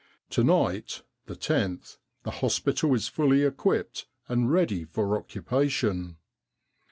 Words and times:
To 0.31 0.43
night, 0.43 1.03
the 1.27 1.35
loth, 1.35 1.97
the 2.23 2.31
hospital 2.31 2.95
is 2.95 3.07
fully 3.07 3.43
equipped 3.43 4.07
and 4.27 4.51
ready 4.51 4.83
for 4.83 5.15
occupation. 5.15 6.17